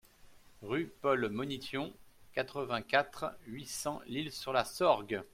[0.63, 1.93] Rue Paul Monition,
[2.33, 5.21] quatre-vingt-quatre, huit cents L'Isle-sur-la-Sorgue